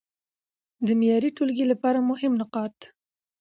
د 0.85 0.87
معياري 0.99 1.29
ټولګي 1.37 1.65
لپاره 1.71 1.99
مهم 2.09 2.33
نقاط: 2.41 2.75